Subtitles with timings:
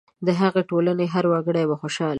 [0.25, 2.09] د هغې ټولنې هر وګړی به خوشاله وي.